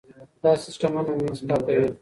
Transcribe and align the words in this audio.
دا 0.41 0.51
سیستمونه 0.63 1.13
مېز 1.23 1.39
پاکوي. 1.47 1.87